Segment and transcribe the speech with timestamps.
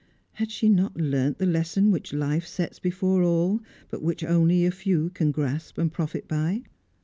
[0.31, 3.61] Had she not learnt the lesson which life sets before all,
[3.91, 6.63] but which only a few can grasp and profit by?